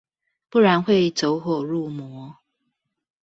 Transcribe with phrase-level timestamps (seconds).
[0.49, 2.35] 不然會走火入魔